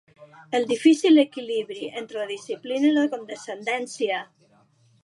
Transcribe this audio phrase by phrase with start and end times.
[0.59, 4.25] El difícil equilibri entre la disciplina i la condescendència.